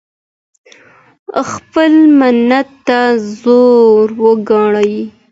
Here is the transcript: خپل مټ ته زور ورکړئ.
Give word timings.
خپل 1.51 1.93
مټ 2.19 2.69
ته 2.87 2.99
زور 3.39 4.07
ورکړئ. 4.25 4.93